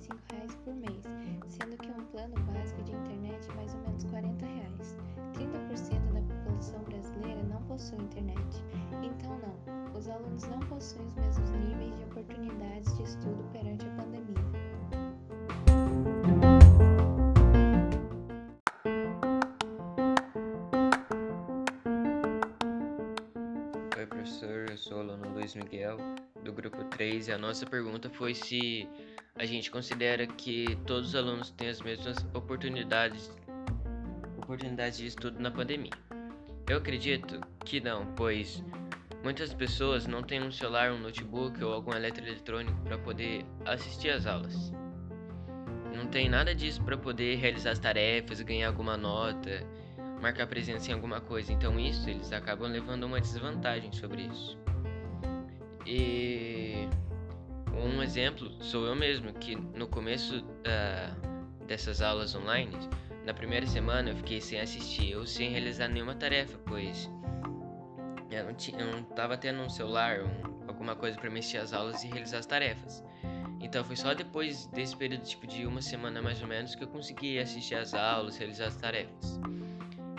Reais 0.00 0.54
por 0.64 0.74
mês, 0.74 1.04
sendo 1.48 1.76
que 1.76 1.90
um 1.90 2.04
plano 2.06 2.34
básico 2.52 2.82
de 2.82 2.92
internet 2.92 3.48
é 3.50 3.54
mais 3.54 3.74
ou 3.74 3.80
menos 3.80 4.04
40 4.04 4.46
reais. 4.46 4.96
30% 5.34 6.12
da 6.12 6.20
população 6.34 6.80
brasileira 6.84 7.42
não 7.42 7.62
possui 7.64 7.98
internet. 7.98 8.64
Então 9.02 9.38
não, 9.38 9.98
os 9.98 10.08
alunos 10.08 10.44
não 10.44 10.60
possuem 10.60 11.06
os 11.06 11.14
mesmos 11.14 11.50
níveis 11.50 11.94
de 11.96 12.04
oportunidades 12.04 12.96
de 12.96 13.02
estudo 13.02 13.44
perante 13.52 13.86
a 13.86 13.90
pandemia. 13.90 14.42
Oi, 23.98 24.06
professor, 24.06 24.70
eu 24.70 24.78
sou 24.78 24.96
o 24.96 25.00
aluno 25.00 25.34
Luiz 25.34 25.54
Miguel 25.54 25.98
do 26.42 26.52
grupo 26.52 26.82
3 26.84 27.28
e 27.28 27.32
a 27.32 27.38
nossa 27.38 27.64
pergunta 27.66 28.10
foi 28.10 28.34
se 28.34 28.88
a 29.42 29.44
gente 29.44 29.72
considera 29.72 30.24
que 30.24 30.78
todos 30.86 31.08
os 31.08 31.16
alunos 31.16 31.50
têm 31.50 31.68
as 31.68 31.80
mesmas 31.80 32.16
oportunidades 32.32 33.28
oportunidades 34.38 34.98
de 34.98 35.06
estudo 35.06 35.40
na 35.40 35.50
pandemia. 35.50 35.90
Eu 36.68 36.76
acredito 36.76 37.40
que 37.64 37.80
não, 37.80 38.06
pois 38.14 38.62
muitas 39.24 39.52
pessoas 39.52 40.06
não 40.06 40.22
têm 40.22 40.40
um 40.40 40.52
celular, 40.52 40.92
um 40.92 41.00
notebook 41.00 41.60
ou 41.64 41.72
algum 41.72 41.92
eletroeletrônico 41.92 42.80
para 42.82 42.96
poder 42.98 43.44
assistir 43.64 44.10
às 44.10 44.26
aulas. 44.26 44.72
Não 45.92 46.06
tem 46.06 46.28
nada 46.28 46.54
disso 46.54 46.80
para 46.80 46.96
poder 46.96 47.34
realizar 47.34 47.72
as 47.72 47.80
tarefas, 47.80 48.40
ganhar 48.42 48.68
alguma 48.68 48.96
nota, 48.96 49.66
marcar 50.20 50.46
presença 50.46 50.88
em 50.88 50.94
alguma 50.94 51.20
coisa. 51.20 51.52
Então 51.52 51.80
isso 51.80 52.08
eles 52.08 52.32
acabam 52.32 52.70
levando 52.70 53.02
uma 53.02 53.20
desvantagem 53.20 53.90
sobre 53.90 54.22
isso. 54.22 54.56
E 55.84 56.88
um 57.74 58.02
exemplo 58.02 58.50
sou 58.62 58.86
eu 58.86 58.94
mesmo, 58.94 59.32
que 59.32 59.54
no 59.54 59.86
começo 59.86 60.38
uh, 60.40 61.64
dessas 61.66 62.02
aulas 62.02 62.34
online, 62.34 62.76
na 63.24 63.32
primeira 63.32 63.66
semana 63.66 64.10
eu 64.10 64.16
fiquei 64.16 64.40
sem 64.40 64.60
assistir 64.60 65.16
ou 65.16 65.26
sem 65.26 65.50
realizar 65.50 65.88
nenhuma 65.88 66.14
tarefa, 66.14 66.58
pois 66.66 67.10
eu 68.30 68.44
não, 68.46 68.54
tinha, 68.54 68.80
eu 68.80 68.90
não 68.90 69.02
tava 69.02 69.36
tendo 69.36 69.60
um 69.60 69.68
celular, 69.68 70.20
um, 70.20 70.66
alguma 70.66 70.96
coisa 70.96 71.18
para 71.18 71.30
mexer 71.30 71.58
as 71.58 71.72
aulas 71.72 72.02
e 72.02 72.08
realizar 72.08 72.38
as 72.38 72.46
tarefas. 72.46 73.04
Então 73.60 73.84
foi 73.84 73.94
só 73.94 74.12
depois 74.14 74.66
desse 74.66 74.96
período 74.96 75.22
tipo 75.22 75.46
de 75.46 75.66
uma 75.66 75.80
semana 75.80 76.20
mais 76.20 76.40
ou 76.42 76.48
menos 76.48 76.74
que 76.74 76.82
eu 76.82 76.88
consegui 76.88 77.38
assistir 77.38 77.74
as 77.74 77.94
aulas, 77.94 78.36
realizar 78.36 78.66
as 78.66 78.76
tarefas. 78.76 79.38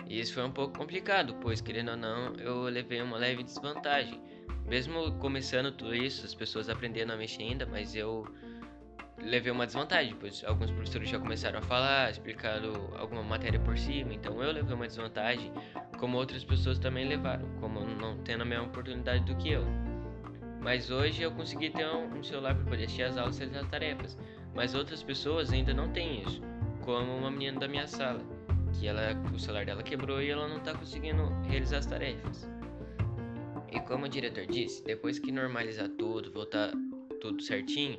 E 0.06 0.20
isso 0.20 0.32
foi 0.34 0.44
um 0.44 0.50
pouco 0.50 0.78
complicado, 0.78 1.34
pois 1.40 1.60
querendo 1.60 1.90
ou 1.90 1.96
não, 1.96 2.34
eu 2.36 2.62
levei 2.62 3.02
uma 3.02 3.16
leve 3.16 3.42
desvantagem 3.42 4.20
mesmo 4.66 5.12
começando 5.18 5.70
tudo 5.72 5.94
isso, 5.94 6.24
as 6.24 6.34
pessoas 6.34 6.68
aprendendo 6.68 7.12
a 7.12 7.16
mexer 7.16 7.42
ainda, 7.42 7.66
mas 7.66 7.94
eu 7.94 8.26
levei 9.22 9.52
uma 9.52 9.66
desvantagem, 9.66 10.16
pois 10.18 10.42
alguns 10.44 10.70
professores 10.70 11.08
já 11.08 11.18
começaram 11.18 11.58
a 11.58 11.62
falar, 11.62 12.10
explicando 12.10 12.72
alguma 12.98 13.22
matéria 13.22 13.60
por 13.60 13.76
cima, 13.78 14.12
então 14.12 14.42
eu 14.42 14.52
levei 14.52 14.74
uma 14.74 14.86
desvantagem, 14.86 15.52
como 15.98 16.16
outras 16.16 16.44
pessoas 16.44 16.78
também 16.78 17.06
levaram, 17.06 17.48
como 17.60 17.80
não 17.80 18.18
tendo 18.18 18.42
a 18.42 18.44
mesma 18.44 18.66
oportunidade 18.66 19.24
do 19.24 19.36
que 19.36 19.52
eu. 19.52 19.64
Mas 20.60 20.90
hoje 20.90 21.22
eu 21.22 21.30
consegui 21.30 21.70
ter 21.70 21.86
um 21.86 22.22
celular 22.22 22.54
para 22.54 22.64
poder 22.64 22.84
assistir 22.84 23.02
as 23.02 23.18
aulas 23.18 23.36
e 23.36 23.40
realizar 23.40 23.60
as 23.60 23.70
tarefas, 23.70 24.18
mas 24.54 24.74
outras 24.74 25.02
pessoas 25.02 25.52
ainda 25.52 25.74
não 25.74 25.90
têm 25.90 26.22
isso, 26.22 26.40
como 26.82 27.16
uma 27.16 27.30
menina 27.30 27.60
da 27.60 27.68
minha 27.68 27.86
sala, 27.86 28.20
que 28.72 28.86
ela, 28.86 29.12
o 29.32 29.38
celular 29.38 29.66
dela 29.66 29.82
quebrou 29.82 30.22
e 30.22 30.30
ela 30.30 30.48
não 30.48 30.56
está 30.56 30.74
conseguindo 30.74 31.28
realizar 31.48 31.78
as 31.78 31.86
tarefas. 31.86 32.48
E 33.74 33.80
como 33.80 34.06
o 34.06 34.08
diretor 34.08 34.46
disse, 34.46 34.84
depois 34.84 35.18
que 35.18 35.32
normalizar 35.32 35.88
tudo, 35.88 36.30
voltar 36.30 36.72
tudo 37.20 37.42
certinho, 37.42 37.98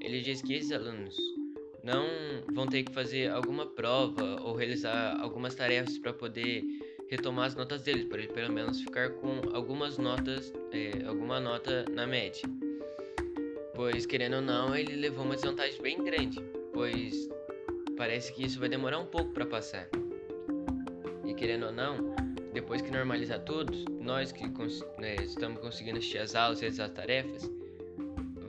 ele 0.00 0.20
diz 0.20 0.40
que 0.40 0.54
esses 0.54 0.70
alunos 0.70 1.16
não 1.82 2.06
vão 2.54 2.68
ter 2.68 2.84
que 2.84 2.92
fazer 2.92 3.28
alguma 3.28 3.66
prova 3.66 4.40
ou 4.42 4.54
realizar 4.54 5.20
algumas 5.20 5.56
tarefas 5.56 5.98
para 5.98 6.12
poder 6.12 6.62
retomar 7.10 7.46
as 7.46 7.56
notas 7.56 7.82
deles, 7.82 8.04
para 8.04 8.18
ele 8.18 8.32
pelo 8.32 8.52
menos 8.52 8.80
ficar 8.80 9.10
com 9.14 9.40
algumas 9.52 9.98
notas, 9.98 10.52
é, 10.70 11.04
alguma 11.04 11.40
nota 11.40 11.84
na 11.90 12.06
média. 12.06 12.48
Pois 13.74 14.06
querendo 14.06 14.36
ou 14.36 14.42
não, 14.42 14.76
ele 14.76 14.94
levou 14.94 15.24
uma 15.24 15.34
desvantagem 15.34 15.82
bem 15.82 16.04
grande, 16.04 16.40
pois 16.72 17.28
parece 17.96 18.32
que 18.32 18.44
isso 18.44 18.60
vai 18.60 18.68
demorar 18.68 19.00
um 19.00 19.06
pouco 19.06 19.32
para 19.32 19.46
passar. 19.46 19.88
E 21.26 21.34
querendo 21.34 21.66
ou 21.66 21.72
não, 21.72 22.27
depois 22.60 22.82
que 22.82 22.90
normalizar 22.90 23.38
tudo, 23.38 23.72
nós 24.00 24.32
que 24.32 24.42
né, 24.98 25.14
estamos 25.22 25.60
conseguindo 25.60 25.98
assistir 25.98 26.18
as 26.18 26.34
aulas 26.34 26.60
e 26.60 26.66
as 26.66 26.76
tarefas, 26.90 27.48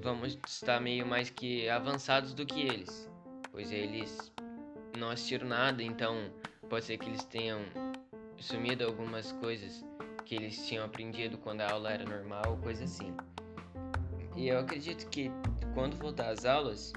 vamos 0.02 0.36
estar 0.48 0.82
meio 0.82 1.06
mais 1.06 1.30
que 1.30 1.70
avançados 1.70 2.34
do 2.34 2.44
que 2.44 2.60
eles, 2.60 3.08
pois 3.52 3.72
eles 3.72 4.32
não 4.98 5.12
assistiram 5.12 5.48
nada, 5.48 5.84
então 5.84 6.32
pode 6.68 6.86
ser 6.86 6.98
que 6.98 7.08
eles 7.08 7.24
tenham 7.26 7.62
sumido 8.38 8.84
algumas 8.84 9.32
coisas 9.34 9.86
que 10.26 10.34
eles 10.34 10.68
tinham 10.68 10.86
aprendido 10.86 11.38
quando 11.38 11.62
a 11.62 11.70
aula 11.70 11.92
era 11.92 12.04
normal, 12.04 12.58
coisa 12.64 12.86
assim. 12.86 13.14
E 14.36 14.48
eu 14.48 14.58
acredito 14.58 15.08
que 15.10 15.30
quando 15.76 15.96
voltar 15.98 16.30
às 16.30 16.46
aulas, 16.46 16.94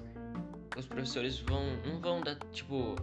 os 0.79 0.87
professores 0.87 1.39
vão 1.41 1.77
não 1.85 2.01
vão 2.01 2.23
dar 2.23 2.37
tipo 2.53 2.97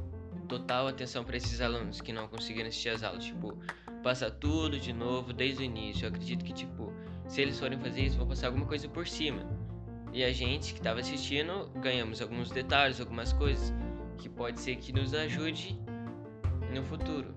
total 0.50 0.88
atenção 0.88 1.24
para 1.24 1.38
esses 1.38 1.62
alunos 1.62 2.02
que 2.02 2.12
não 2.12 2.28
conseguiram 2.28 2.68
assistir 2.68 2.90
as 2.90 3.04
aulas, 3.04 3.24
tipo, 3.24 3.56
passar 4.04 4.32
tudo 4.32 4.80
de 4.80 4.94
novo 4.94 5.34
desde 5.34 5.62
o 5.62 5.66
início. 5.66 6.06
Eu 6.06 6.10
acredito 6.10 6.44
que 6.44 6.54
tipo, 6.54 6.94
se 7.28 7.42
eles 7.42 7.60
forem 7.60 7.80
fazer 7.80 8.02
isso, 8.02 8.18
vão 8.18 8.28
passar 8.28 8.48
alguma 8.48 8.66
coisa 8.66 8.88
por 8.88 9.08
cima. 9.08 9.46
E 10.12 10.24
a 10.24 10.32
gente 10.34 10.74
que 10.74 10.80
estava 10.80 11.00
assistindo, 11.00 11.70
ganhamos 11.76 12.22
alguns 12.22 12.50
detalhes, 12.50 13.00
algumas 13.00 13.32
coisas 13.34 13.74
que 14.18 14.28
pode 14.28 14.60
ser 14.60 14.76
que 14.78 14.92
nos 14.92 15.14
ajude 15.14 15.80
no 16.74 16.84
futuro. 16.84 17.34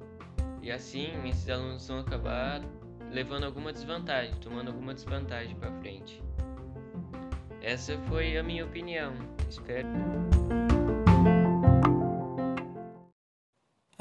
E 0.62 0.70
assim, 0.70 1.10
esses 1.28 1.48
alunos 1.48 1.86
vão 1.86 1.98
acabar 1.98 2.62
levando 3.10 3.44
alguma 3.44 3.72
desvantagem, 3.72 4.34
tomando 4.40 4.68
alguma 4.68 4.94
desvantagem 4.94 5.54
para 5.56 5.72
frente. 5.80 6.22
Essa 7.60 7.98
foi 8.08 8.36
a 8.36 8.42
minha 8.42 8.64
opinião. 8.64 9.12
Espero. 9.48 9.88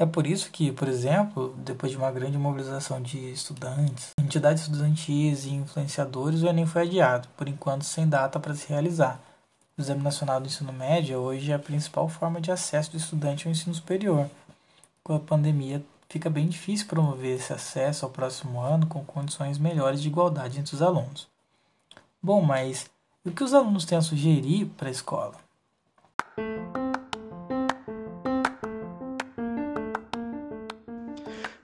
É 0.02 0.06
por 0.06 0.26
isso 0.26 0.50
que, 0.50 0.72
por 0.72 0.88
exemplo, 0.88 1.54
depois 1.58 1.92
de 1.92 1.96
uma 1.96 2.10
grande 2.10 2.36
mobilização 2.36 3.00
de 3.00 3.18
estudantes, 3.30 4.10
entidades 4.18 4.64
estudantis 4.64 5.44
e 5.44 5.50
influenciadores, 5.50 6.42
o 6.42 6.48
Enem 6.48 6.66
foi 6.66 6.82
adiado, 6.82 7.28
por 7.36 7.48
enquanto 7.48 7.84
sem 7.84 8.08
data 8.08 8.40
para 8.40 8.52
se 8.52 8.68
realizar. 8.68 9.20
O 9.78 9.80
Exame 9.80 10.02
Nacional 10.02 10.40
do 10.40 10.48
Ensino 10.48 10.72
Médio 10.72 11.20
hoje 11.20 11.52
é 11.52 11.54
a 11.54 11.58
principal 11.58 12.08
forma 12.08 12.40
de 12.40 12.50
acesso 12.50 12.90
do 12.90 12.96
estudante 12.96 13.46
ao 13.46 13.52
ensino 13.52 13.72
superior. 13.72 14.28
Com 15.04 15.14
a 15.14 15.20
pandemia, 15.20 15.80
fica 16.08 16.28
bem 16.28 16.48
difícil 16.48 16.88
promover 16.88 17.36
esse 17.36 17.52
acesso 17.52 18.04
ao 18.04 18.10
próximo 18.10 18.60
ano 18.60 18.88
com 18.88 19.04
condições 19.04 19.56
melhores 19.56 20.02
de 20.02 20.08
igualdade 20.08 20.58
entre 20.58 20.74
os 20.74 20.82
alunos. 20.82 21.28
Bom, 22.20 22.42
mas 22.42 22.90
o 23.24 23.30
que 23.30 23.44
os 23.44 23.54
alunos 23.54 23.84
têm 23.84 23.98
a 23.98 24.02
sugerir 24.02 24.66
para 24.76 24.88
a 24.88 24.90
escola? 24.90 25.36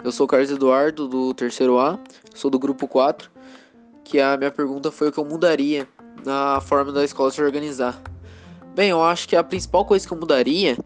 Eu 0.08 0.12
sou 0.12 0.24
o 0.24 0.26
Carlos 0.26 0.50
Eduardo, 0.50 1.06
do 1.06 1.34
terceiro 1.34 1.78
A, 1.78 1.98
sou 2.34 2.50
do 2.50 2.58
grupo 2.58 2.88
4, 2.88 3.30
que 4.02 4.18
a 4.18 4.38
minha 4.38 4.50
pergunta 4.50 4.90
foi 4.90 5.10
o 5.10 5.12
que 5.12 5.18
eu 5.18 5.24
mudaria 5.26 5.86
na 6.24 6.62
forma 6.62 6.90
da 6.90 7.04
escola 7.04 7.30
se 7.30 7.42
organizar. 7.42 8.00
Bem, 8.74 8.88
eu 8.88 9.04
acho 9.04 9.28
que 9.28 9.36
a 9.36 9.44
principal 9.44 9.84
coisa 9.84 10.08
que 10.08 10.14
eu 10.14 10.18
mudaria 10.18 10.78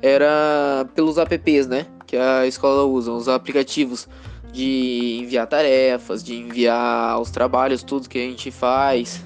era 0.00 0.88
pelos 0.94 1.18
apps, 1.18 1.66
né? 1.66 1.88
Que 2.06 2.16
a 2.16 2.46
escola 2.46 2.84
usa, 2.84 3.10
os 3.10 3.28
aplicativos 3.28 4.06
de 4.52 5.22
enviar 5.24 5.48
tarefas, 5.48 6.22
de 6.22 6.36
enviar 6.36 7.20
os 7.20 7.32
trabalhos, 7.32 7.82
tudo 7.82 8.08
que 8.08 8.16
a 8.16 8.30
gente 8.30 8.52
faz, 8.52 9.24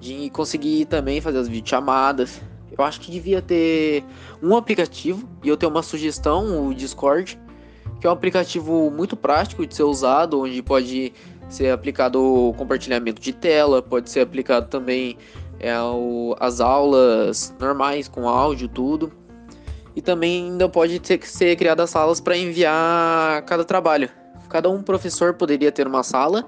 de 0.00 0.30
conseguir 0.30 0.86
também 0.86 1.20
fazer 1.20 1.36
as 1.36 1.46
videochamadas. 1.46 2.40
Eu 2.72 2.82
acho 2.82 3.02
que 3.02 3.10
devia 3.10 3.42
ter 3.42 4.02
um 4.42 4.56
aplicativo 4.56 5.28
e 5.44 5.48
eu 5.50 5.58
tenho 5.58 5.70
uma 5.70 5.82
sugestão, 5.82 6.66
o 6.66 6.74
Discord, 6.74 7.38
que 8.00 8.06
é 8.06 8.10
um 8.10 8.12
aplicativo 8.12 8.90
muito 8.90 9.16
prático 9.16 9.66
de 9.66 9.74
ser 9.74 9.82
usado, 9.82 10.40
onde 10.40 10.62
pode 10.62 11.12
ser 11.48 11.70
aplicado 11.72 12.22
o 12.22 12.54
compartilhamento 12.54 13.20
de 13.20 13.32
tela, 13.32 13.82
pode 13.82 14.10
ser 14.10 14.20
aplicado 14.20 14.68
também 14.68 15.16
é, 15.58 15.78
o, 15.80 16.36
as 16.38 16.60
aulas 16.60 17.54
normais 17.58 18.06
com 18.08 18.28
áudio, 18.28 18.68
tudo. 18.68 19.12
E 19.96 20.00
também 20.00 20.44
ainda 20.44 20.68
pode 20.68 21.00
ter 21.00 21.20
ser 21.26 21.56
criadas 21.56 21.90
salas 21.90 22.20
para 22.20 22.36
enviar 22.36 23.42
cada 23.42 23.64
trabalho. 23.64 24.08
Cada 24.48 24.70
um 24.70 24.82
professor 24.82 25.34
poderia 25.34 25.72
ter 25.72 25.86
uma 25.86 26.02
sala 26.02 26.46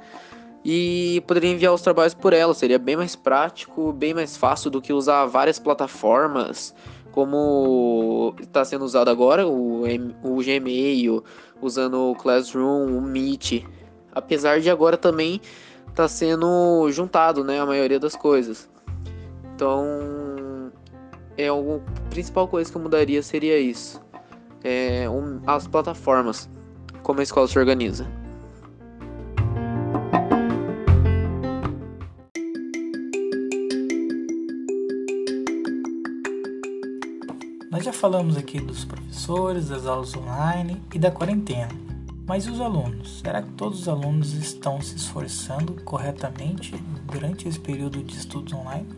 e 0.65 1.23
poderia 1.27 1.51
enviar 1.51 1.73
os 1.75 1.83
trabalhos 1.83 2.15
por 2.15 2.33
ela. 2.33 2.55
Seria 2.55 2.79
bem 2.79 2.97
mais 2.97 3.17
prático, 3.17 3.93
bem 3.93 4.15
mais 4.15 4.37
fácil 4.37 4.71
do 4.71 4.81
que 4.81 4.93
usar 4.93 5.27
várias 5.27 5.59
plataformas 5.59 6.75
como 7.13 8.35
está 8.41 8.65
sendo 8.65 8.85
usado 8.85 9.11
agora, 9.11 9.47
o, 9.47 9.83
o 10.23 10.37
Gmail, 10.37 11.25
usando 11.61 12.11
o 12.11 12.15
Classroom, 12.15 12.97
o 12.97 13.03
Meet, 13.03 13.65
apesar 14.13 14.61
de 14.61 14.71
agora 14.71 14.97
também 14.97 15.41
tá 15.95 16.07
sendo 16.09 16.89
juntado, 16.91 17.45
né, 17.45 17.61
a 17.61 17.67
maioria 17.67 17.99
das 17.99 18.15
coisas. 18.15 18.69
Então, 19.55 20.73
é 21.37 21.49
a 21.49 21.53
principal 22.11 22.47
coisa 22.49 22.71
que 22.71 22.77
eu 22.77 22.83
mudaria 22.83 23.23
seria 23.23 23.59
isso, 23.59 24.01
é, 24.63 25.09
um, 25.09 25.41
as 25.47 25.67
plataformas, 25.67 26.49
como 27.03 27.21
a 27.21 27.23
escola 27.23 27.49
se 27.49 27.59
organiza. 27.59 28.20
Nós 37.71 37.85
já 37.85 37.93
falamos 37.93 38.37
aqui 38.37 38.61
dos 38.61 38.85
professores, 38.85 39.69
das 39.69 39.87
aulas 39.87 40.17
online 40.17 40.83
e 40.93 40.99
da 40.99 41.09
quarentena. 41.09 41.69
Mas 42.27 42.45
e 42.45 42.51
os 42.51 42.61
alunos? 42.61 43.21
Será 43.21 43.41
que 43.41 43.53
todos 43.53 43.83
os 43.83 43.89
alunos 43.89 44.33
estão 44.33 44.81
se 44.81 44.97
esforçando 44.97 45.81
corretamente 45.85 46.77
durante 47.05 47.47
esse 47.47 47.61
período 47.61 48.03
de 48.03 48.17
estudos 48.17 48.53
online? 48.53 48.89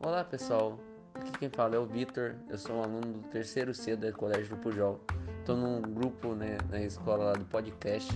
Olá 0.00 0.24
pessoal, 0.24 0.80
aqui 1.14 1.30
quem 1.38 1.48
fala 1.48 1.76
é 1.76 1.78
o 1.78 1.86
Vitor, 1.86 2.34
eu 2.50 2.58
sou 2.58 2.74
um 2.74 2.82
aluno 2.82 3.12
do 3.12 3.28
terceiro 3.28 3.72
C 3.72 3.94
do 3.94 4.12
Colégio 4.14 4.56
do 4.56 4.56
Pujol 4.56 5.00
estou 5.48 5.56
num 5.56 5.80
grupo 5.80 6.34
né, 6.34 6.58
na 6.68 6.82
escola 6.82 7.24
lá 7.24 7.32
do 7.32 7.44
podcast. 7.46 8.12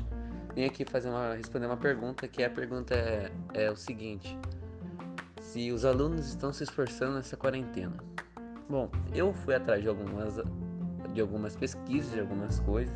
Vim 0.55 0.64
aqui 0.64 0.85
fazer 0.85 1.09
uma, 1.09 1.35
responder 1.35 1.64
uma 1.64 1.79
pergunta, 1.79 2.29
que 2.29 2.45
a 2.45 2.51
pergunta 2.51 2.95
é, 2.95 3.33
é 3.55 3.71
o 3.71 3.77
seguinte: 3.77 4.38
se 5.40 5.73
os 5.73 5.87
alunos 5.87 6.29
estão 6.29 6.53
se 6.53 6.62
esforçando 6.62 7.14
nessa 7.14 7.35
quarentena. 7.35 7.97
Bom, 8.68 8.90
eu 9.14 9.33
fui 9.33 9.55
atrás 9.55 9.81
de 9.81 9.88
algumas, 9.88 10.35
de 11.14 11.21
algumas 11.23 11.57
pesquisas, 11.57 12.12
de 12.12 12.21
algumas 12.21 12.61
coisas. 12.61 12.95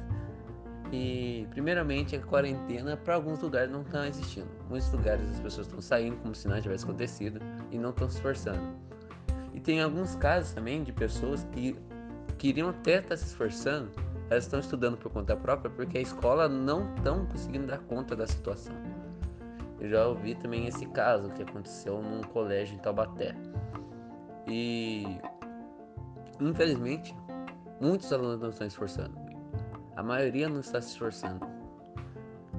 E, 0.92 1.46
primeiramente, 1.51 2.14
a 2.14 2.20
quarentena 2.20 2.94
para 2.94 3.14
alguns 3.14 3.40
lugares 3.40 3.70
não 3.70 3.81
está 3.81 4.07
existindo. 4.07 4.49
Muitos 4.68 4.92
lugares 4.92 5.31
as 5.31 5.40
pessoas 5.40 5.66
estão 5.66 5.81
saindo 5.81 6.16
como 6.18 6.35
se 6.35 6.46
nada 6.46 6.61
tivesse 6.61 6.85
acontecido 6.85 7.40
e 7.72 7.79
não 7.79 7.90
estão 7.90 8.09
se 8.09 8.16
esforçando. 8.16 8.77
E 9.55 9.61
tem 9.61 9.81
alguns 9.81 10.14
casos 10.14 10.53
também 10.53 10.85
de 10.85 10.92
pessoas 10.92 11.44
que 11.53 11.75
queriam 12.38 12.68
até 12.68 12.96
estar 12.96 13.09
tá 13.09 13.16
se 13.16 13.25
esforçando, 13.25 13.90
elas 14.29 14.45
estão 14.45 14.61
estudando 14.61 14.97
por 14.97 15.11
conta 15.12 15.37
própria 15.37 15.71
porque 15.71 15.99
a 15.99 16.01
escola 16.01 16.49
não 16.49 16.95
estão 16.95 17.27
conseguindo 17.27 17.67
dar 17.67 17.79
conta 17.79 18.17
da 18.17 18.27
situação. 18.27 18.75
Eu 19.79 19.89
já 19.89 20.07
ouvi 20.07 20.35
também 20.35 20.67
esse 20.67 20.87
caso 20.87 21.31
que 21.31 21.43
aconteceu 21.43 22.01
num 22.03 22.23
colégio 22.23 22.75
em 22.75 22.79
Taubaté. 22.79 23.35
E 24.47 25.19
infelizmente, 26.41 27.15
muitos 27.81 28.12
alunos 28.12 28.41
não 28.41 28.51
estão 28.51 28.69
se 28.69 28.75
esforçando. 28.75 29.17
A 29.95 30.03
maioria 30.03 30.49
não 30.49 30.61
está 30.61 30.81
se 30.81 30.91
esforçando. 30.91 31.47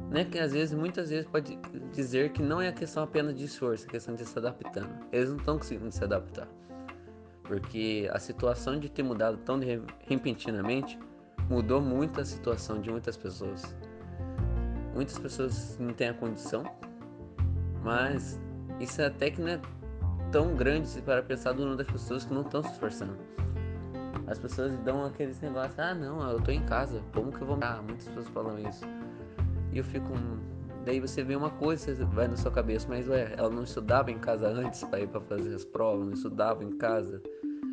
Né? 0.10 0.26
Que 0.26 0.40
às 0.40 0.54
vezes, 0.54 0.74
muitas 0.74 1.10
vezes 1.10 1.28
pode 1.28 1.58
dizer 1.92 2.32
que 2.32 2.42
não 2.42 2.62
é 2.62 2.70
a 2.70 2.74
questão 2.74 3.04
apenas 3.04 3.36
de 3.36 3.46
esforço, 3.46 3.86
é 3.86 3.90
questão 3.90 4.16
de 4.16 4.26
se 4.26 4.38
adaptando. 4.38 4.90
Eles 5.12 5.30
não 5.30 5.38
estão 5.38 5.58
conseguindo 5.58 5.92
se 5.92 6.04
adaptar. 6.04 6.48
Porque 7.44 8.10
a 8.12 8.20
situação 8.20 8.80
de 8.80 8.90
ter 8.90 9.04
mudado 9.04 9.38
tão 9.38 9.60
repentinamente 10.06 10.98
mudou 11.50 11.82
muito 11.82 12.20
a 12.22 12.26
situação 12.26 12.82
de 12.82 12.90
muitas 12.90 13.18
pessoas. 13.18 13.64
Muitas 14.94 15.18
pessoas 15.18 15.78
não 15.80 15.94
têm 15.94 16.10
a 16.10 16.14
condição, 16.14 16.64
mas 17.84 18.40
isso 18.80 19.02
até 19.02 19.30
que 19.30 19.42
não 19.42 19.50
é 19.50 19.62
tão 20.32 20.56
grande 20.56 21.02
para 21.02 21.22
pensar 21.22 21.54
do 21.54 21.60
número 21.60 21.78
das 21.78 21.88
pessoas 21.88 22.26
que 22.26 22.34
não 22.34 22.42
estão 22.42 22.64
se 22.64 22.72
esforçando. 22.72 23.18
As 24.28 24.38
pessoas 24.38 24.78
dão 24.80 25.06
aqueles 25.06 25.40
negócios, 25.40 25.80
ah 25.80 25.96
não, 25.96 26.30
eu 26.30 26.42
tô 26.42 26.52
em 26.52 26.66
casa, 26.66 27.02
como 27.14 27.32
que 27.32 27.42
eu 27.42 27.48
vou. 27.48 27.58
Ah, 27.62 27.82
muitas 27.82 28.08
pessoas 28.08 28.28
falam 28.30 28.60
isso. 28.60 28.84
E 29.72 29.78
eu 29.78 29.84
fico. 29.84 30.12
Daí 30.84 31.00
você 31.00 31.24
vê 31.24 31.36
uma 31.36 31.50
coisa, 31.50 31.94
vai 32.08 32.28
na 32.28 32.36
sua 32.36 32.52
cabeça, 32.52 32.88
mas 32.90 33.08
ué, 33.08 33.34
ela 33.38 33.50
não 33.50 33.64
estudava 33.64 34.12
em 34.12 34.20
casa 34.20 34.48
antes 34.48 34.84
para 34.84 35.02
ir 35.02 35.08
para 35.08 35.22
fazer 35.22 35.54
as 35.54 35.64
provas, 35.64 36.08
não 36.08 36.14
estudava 36.14 36.64
em 36.64 36.78
casa. 36.78 37.22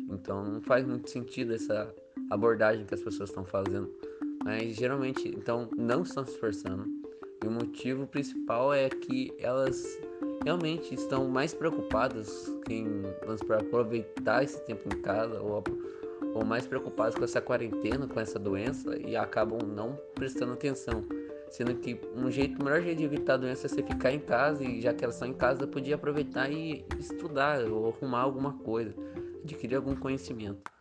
Então 0.09 0.43
não 0.43 0.61
faz 0.61 0.85
muito 0.85 1.09
sentido 1.09 1.53
essa 1.53 1.93
abordagem 2.29 2.85
que 2.85 2.93
as 2.93 3.01
pessoas 3.01 3.29
estão 3.29 3.45
fazendo. 3.45 3.89
Mas 4.43 4.75
geralmente, 4.75 5.27
então, 5.27 5.69
não 5.75 6.03
estão 6.03 6.25
se 6.25 6.31
esforçando. 6.33 6.85
E 7.43 7.47
o 7.47 7.51
motivo 7.51 8.07
principal 8.07 8.73
é 8.73 8.89
que 8.89 9.33
elas 9.39 9.83
realmente 10.43 10.93
estão 10.93 11.27
mais 11.27 11.53
preocupadas 11.53 12.51
em 12.69 13.03
para 13.47 13.59
aproveitar 13.59 14.43
esse 14.43 14.63
tempo 14.65 14.87
em 14.87 15.01
casa 15.01 15.41
ou, 15.41 15.63
ou 16.33 16.45
mais 16.45 16.65
preocupadas 16.67 17.15
com 17.15 17.23
essa 17.23 17.41
quarentena, 17.41 18.07
com 18.07 18.19
essa 18.19 18.39
doença 18.39 18.97
e 18.97 19.15
acabam 19.15 19.59
não 19.67 19.99
prestando 20.13 20.53
atenção. 20.53 21.03
Sendo 21.49 21.75
que 21.75 21.99
um 22.15 22.29
jeito, 22.29 22.61
o 22.61 22.65
melhor 22.65 22.81
jeito 22.81 22.97
de 22.99 23.03
evitar 23.05 23.35
a 23.35 23.37
doença 23.37 23.67
é 23.67 23.69
você 23.69 23.83
ficar 23.83 24.11
em 24.11 24.19
casa 24.19 24.63
e 24.63 24.81
já 24.81 24.93
que 24.93 25.03
elas 25.03 25.15
estão 25.15 25.27
em 25.27 25.33
casa, 25.33 25.67
podia 25.67 25.95
aproveitar 25.95 26.51
e 26.51 26.85
estudar 26.99 27.63
ou 27.65 27.89
arrumar 27.89 28.21
alguma 28.21 28.53
coisa, 28.59 28.93
adquirir 29.43 29.75
algum 29.75 29.95
conhecimento. 29.95 30.74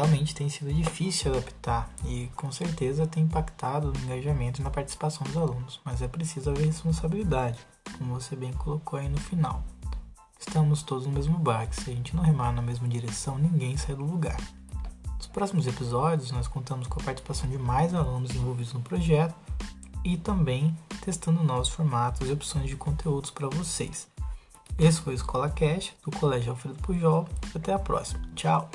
Realmente 0.00 0.34
tem 0.34 0.48
sido 0.48 0.72
difícil 0.72 1.30
adaptar 1.30 1.90
e 2.06 2.30
com 2.34 2.50
certeza 2.50 3.06
tem 3.06 3.24
impactado 3.24 3.92
no 3.92 4.00
engajamento 4.00 4.60
e 4.60 4.64
na 4.64 4.70
participação 4.70 5.26
dos 5.26 5.36
alunos, 5.36 5.78
mas 5.84 6.00
é 6.00 6.08
preciso 6.08 6.50
haver 6.50 6.64
responsabilidade, 6.64 7.58
como 7.98 8.14
você 8.14 8.34
bem 8.34 8.50
colocou 8.54 8.98
aí 8.98 9.10
no 9.10 9.20
final. 9.20 9.62
Estamos 10.38 10.82
todos 10.82 11.06
no 11.06 11.12
mesmo 11.12 11.38
barco, 11.38 11.74
se 11.74 11.90
a 11.90 11.94
gente 11.94 12.16
não 12.16 12.22
remar 12.22 12.50
na 12.50 12.62
mesma 12.62 12.88
direção, 12.88 13.36
ninguém 13.36 13.76
sai 13.76 13.94
do 13.94 14.04
lugar. 14.04 14.40
Nos 15.18 15.26
próximos 15.26 15.66
episódios, 15.66 16.30
nós 16.30 16.48
contamos 16.48 16.86
com 16.86 16.98
a 16.98 17.04
participação 17.04 17.50
de 17.50 17.58
mais 17.58 17.94
alunos 17.94 18.34
envolvidos 18.34 18.72
no 18.72 18.80
projeto 18.80 19.34
e 20.02 20.16
também 20.16 20.74
testando 21.02 21.44
novos 21.44 21.68
formatos 21.68 22.26
e 22.26 22.32
opções 22.32 22.70
de 22.70 22.76
conteúdos 22.76 23.30
para 23.30 23.48
vocês. 23.48 24.08
Esse 24.78 25.02
foi 25.02 25.12
o 25.12 25.16
Escola 25.16 25.50
Cash 25.50 25.92
do 26.02 26.10
Colégio 26.10 26.52
Alfredo 26.52 26.78
Pujol. 26.78 27.28
Até 27.54 27.74
a 27.74 27.78
próxima. 27.78 28.26
Tchau! 28.34 28.70